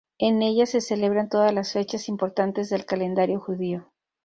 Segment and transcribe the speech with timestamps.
[0.17, 3.91] En ella se celebran todas las fechas importantes del calendario judío.